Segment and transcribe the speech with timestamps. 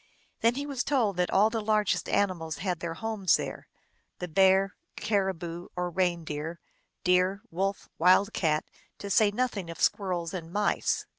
[0.39, 3.67] Then he was told that all the largest animals had their homes there:
[4.17, 6.59] the bear, caribou or reindeer,
[7.03, 8.65] deer, wolf, wild cat,
[8.97, 11.05] to say nothing of squirrels and mice.